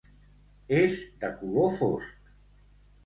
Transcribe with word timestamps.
És 0.77 0.97
de 1.25 1.31
color 1.43 1.73
fosc. 1.83 2.33